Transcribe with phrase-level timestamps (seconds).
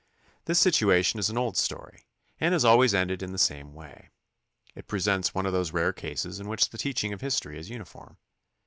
[0.45, 2.07] This situation is an old story
[2.39, 4.09] and has always ended in the same way.
[4.73, 8.17] It presents one of those rare cases in which the teaching of history is uniform.